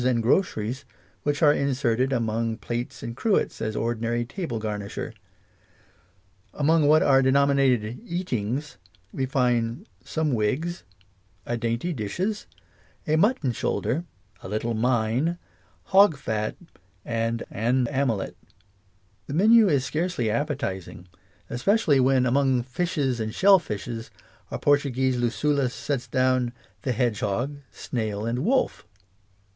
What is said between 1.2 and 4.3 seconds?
which are inserted among plates and cruets as ordinary